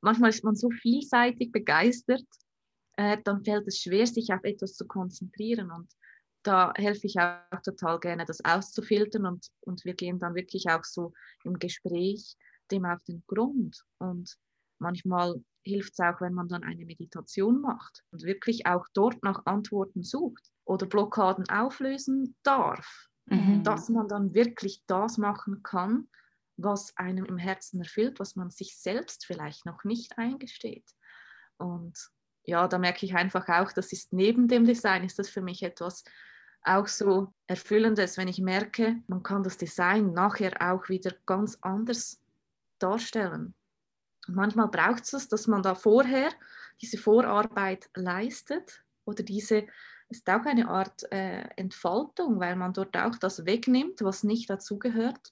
[0.00, 2.24] manchmal ist man so vielseitig begeistert,
[2.96, 5.70] äh, dann fällt es schwer, sich auf etwas zu konzentrieren.
[5.70, 5.90] Und
[6.42, 9.26] da helfe ich auch total gerne, das auszufiltern.
[9.26, 11.12] Und, und wir gehen dann wirklich auch so
[11.44, 12.36] im Gespräch
[12.70, 13.84] dem auf den Grund.
[13.98, 14.36] Und
[14.78, 19.44] manchmal hilft es auch, wenn man dann eine Meditation macht und wirklich auch dort nach
[19.46, 23.08] Antworten sucht oder Blockaden auflösen darf.
[23.26, 23.62] Mhm.
[23.62, 26.08] Dass man dann wirklich das machen kann,
[26.62, 30.88] was einem im Herzen erfüllt, was man sich selbst vielleicht noch nicht eingesteht.
[31.56, 31.98] Und
[32.44, 35.62] ja, da merke ich einfach auch, das ist neben dem Design, ist das für mich
[35.62, 36.04] etwas
[36.62, 42.22] auch so Erfüllendes, wenn ich merke, man kann das Design nachher auch wieder ganz anders
[42.78, 43.54] darstellen.
[44.28, 46.30] Und manchmal braucht es das, dass man da vorher
[46.80, 49.66] diese Vorarbeit leistet oder diese
[50.08, 55.30] ist auch eine Art äh, Entfaltung, weil man dort auch das wegnimmt, was nicht dazugehört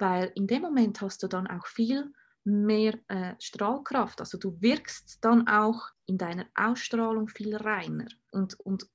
[0.00, 2.12] weil in dem Moment hast du dann auch viel
[2.44, 4.20] mehr äh, Strahlkraft.
[4.20, 8.86] Also du wirkst dann auch in deiner Ausstrahlung viel reiner und, und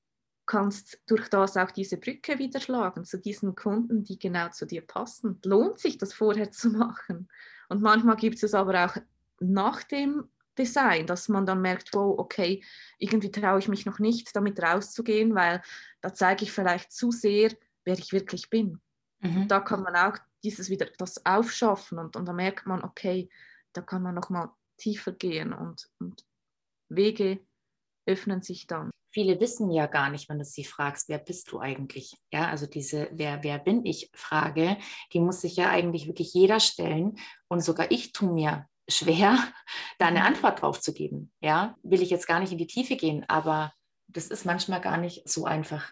[0.46, 4.82] kannst durch das auch diese Brücke wieder schlagen zu diesen Kunden, die genau zu dir
[4.82, 5.40] passen.
[5.44, 7.30] Lohnt sich das vorher zu machen.
[7.70, 8.98] Und manchmal gibt es aber auch
[9.40, 12.64] nach dem Design, dass man dann merkt, wow, okay,
[12.98, 15.62] irgendwie traue ich mich noch nicht, damit rauszugehen, weil
[16.02, 17.52] da zeige ich vielleicht zu sehr,
[17.84, 18.80] wer ich wirklich bin.
[19.20, 19.48] Mhm.
[19.48, 23.30] Da kann man auch dieses wieder das Aufschaffen und, und da merkt man, okay,
[23.74, 26.24] da kann man noch mal tiefer gehen und, und
[26.90, 27.40] Wege
[28.06, 28.92] öffnen sich dann.
[29.12, 32.16] viele wissen ja gar nicht, wenn du sie fragst, wer bist du eigentlich?
[32.32, 34.78] Ja, also diese Wer, wer bin ich Frage,
[35.14, 37.18] die muss sich ja eigentlich wirklich jeder stellen.
[37.48, 39.40] Und sogar ich tue mir schwer,
[40.00, 40.26] da eine mhm.
[40.26, 41.32] Antwort drauf zu geben.
[41.42, 43.74] Ja, will ich jetzt gar nicht in die Tiefe gehen, aber
[44.08, 45.92] das ist manchmal gar nicht so einfach.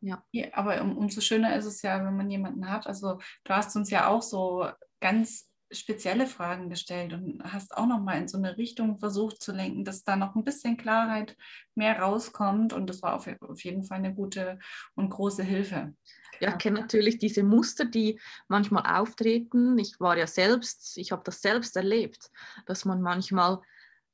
[0.00, 0.24] Ja.
[0.32, 2.86] ja aber um, umso schöner ist es ja, wenn man jemanden hat.
[2.86, 4.66] Also du hast uns ja auch so
[5.00, 9.52] ganz spezielle Fragen gestellt und hast auch noch mal in so eine Richtung versucht zu
[9.52, 11.36] lenken, dass da noch ein bisschen Klarheit
[11.74, 14.58] mehr rauskommt und das war auf, auf jeden Fall eine gute
[14.94, 15.94] und große Hilfe.
[16.40, 19.78] Ja, ich kenne natürlich diese Muster, die manchmal auftreten.
[19.78, 22.30] Ich war ja selbst, ich habe das selbst erlebt,
[22.66, 23.60] dass man manchmal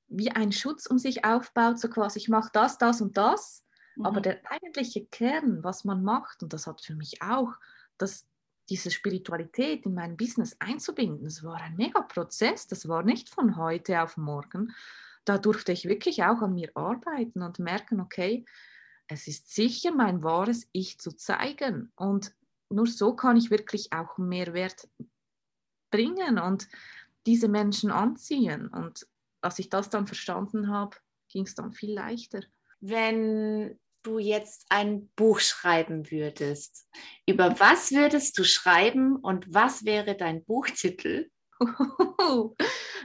[0.09, 3.65] wie einen Schutz um sich aufbaut, so quasi, ich mache das, das und das,
[3.97, 4.07] mhm.
[4.07, 7.53] aber der eigentliche Kern, was man macht, und das hat für mich auch
[7.99, 8.27] das
[8.69, 13.57] diese Spiritualität in mein Business einzubinden, das war ein mega Prozess, das war nicht von
[13.57, 14.75] heute auf morgen.
[15.25, 18.45] Da durfte ich wirklich auch an mir arbeiten und merken, okay,
[19.09, 22.35] es ist sicher mein wahres Ich zu zeigen und
[22.69, 24.89] nur so kann ich wirklich auch Mehrwert
[25.91, 26.69] bringen und
[27.27, 28.69] diese Menschen anziehen.
[28.69, 29.07] Und
[29.41, 30.97] als ich das dann verstanden habe,
[31.29, 32.41] ging es dann viel leichter.
[32.81, 36.89] Wenn du jetzt ein Buch schreiben würdest,
[37.27, 41.31] über was würdest du schreiben und was wäre dein Buchtitel?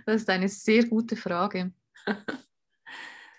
[0.05, 1.73] Das ist eine sehr gute Frage.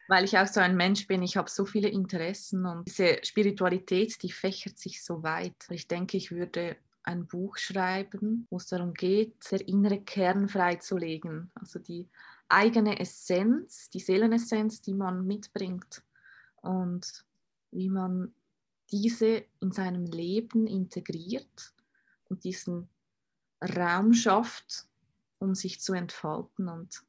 [0.09, 4.23] Weil ich auch so ein Mensch bin, ich habe so viele Interessen und diese Spiritualität,
[4.23, 5.57] die fächert sich so weit.
[5.71, 11.51] Ich denke, ich würde ein Buch schreiben, wo es darum geht, der innere Kern freizulegen.
[11.55, 12.09] Also die
[12.49, 16.05] eigene Essenz, die Seelenessenz, die man mitbringt.
[16.61, 17.25] Und
[17.73, 18.35] wie man
[18.91, 21.75] diese in seinem Leben integriert
[22.29, 22.89] und diesen
[23.61, 24.87] Raum schafft,
[25.39, 26.69] um sich zu entfalten.
[26.69, 27.03] Und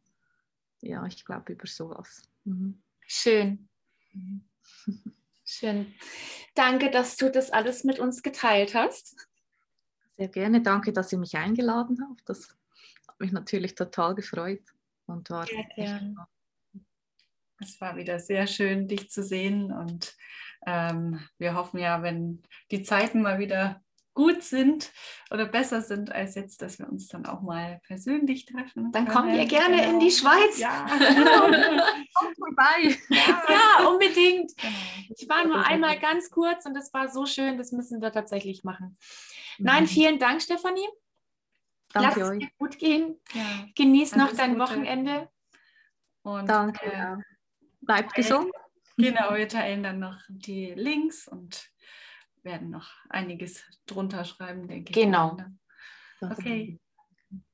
[0.81, 2.23] ja, ich glaube über sowas.
[2.45, 2.81] Mhm.
[3.01, 3.67] Schön.
[4.13, 4.43] Mhm.
[5.45, 5.93] Schön.
[6.55, 9.27] Danke, dass du das alles mit uns geteilt hast.
[10.17, 10.61] Sehr gerne.
[10.61, 12.27] Danke, dass ihr mich eingeladen habt.
[12.29, 12.55] Das
[13.07, 14.63] hat mich natürlich total gefreut
[15.05, 16.27] und war Sehr gerne.
[17.59, 20.15] Es war wieder sehr schön, dich zu sehen und
[20.65, 22.41] ähm, wir hoffen ja, wenn
[22.71, 23.81] die Zeiten mal wieder
[24.13, 24.91] gut sind
[25.31, 28.91] oder besser sind als jetzt, dass wir uns dann auch mal persönlich treffen.
[28.91, 29.89] Dann kommt ihr gerne genau.
[29.89, 30.59] in die Schweiz.
[30.59, 30.85] Ja,
[32.13, 32.95] kommt vorbei.
[33.09, 33.43] Ja.
[33.49, 34.55] ja, unbedingt.
[34.55, 34.73] Genau.
[35.17, 38.63] Ich war nur einmal ganz kurz und es war so schön, das müssen wir tatsächlich
[38.63, 38.97] machen.
[39.57, 39.87] Nein, mhm.
[39.87, 40.87] vielen Dank, Stefanie.
[41.91, 43.19] Danke Lass es dir gut gehen.
[43.33, 43.65] Ja.
[43.75, 44.63] Genieß noch dein Gute.
[44.63, 45.29] Wochenende.
[46.23, 46.85] Und, Danke.
[46.85, 47.17] Äh,
[47.85, 48.51] Bleibt gesund.
[48.97, 51.69] Genau, wir teilen dann noch die Links und
[52.43, 54.95] werden noch einiges drunter schreiben, denke ich.
[54.95, 55.37] Genau.
[56.21, 56.79] Okay.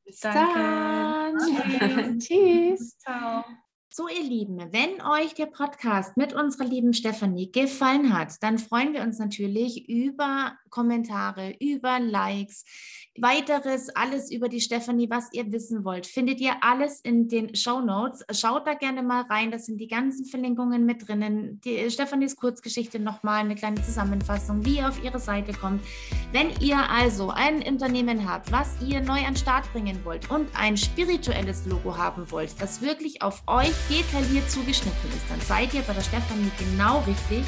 [0.04, 1.38] Bis Danke.
[1.38, 2.28] Tschüss.
[2.28, 2.98] Tschüss.
[2.98, 3.46] Ciao.
[3.92, 8.94] So, ihr Lieben, wenn euch der Podcast mit unserer lieben Stefanie gefallen hat, dann freuen
[8.94, 12.66] wir uns natürlich über Kommentare, über Likes,
[13.22, 17.82] weiteres, alles über die Stefanie, was ihr wissen wollt, findet ihr alles in den Show
[17.82, 18.24] Notes.
[18.32, 21.60] Schaut da gerne mal rein, das sind die ganzen Verlinkungen mit drinnen.
[21.64, 25.82] Die Stefanis Kurzgeschichte nochmal, eine kleine Zusammenfassung, wie ihr auf ihre Seite kommt.
[26.32, 30.78] Wenn ihr also ein Unternehmen habt, was ihr neu an Start bringen wollt und ein
[30.78, 35.94] spirituelles Logo haben wollt, das wirklich auf euch detailliert zugeschnitten ist, dann seid ihr bei
[35.94, 37.44] der Stefanie genau richtig.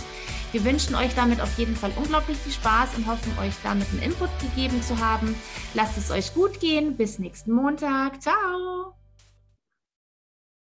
[0.52, 4.02] Wir wünschen euch damit auf jeden Fall unglaublich viel Spaß und hoffen, euch damit einen
[4.02, 5.36] Input gegeben zu haben.
[5.74, 6.97] Lasst es euch gut gehen.
[6.97, 8.22] Bis nächsten Montag.
[8.22, 8.95] Ciao.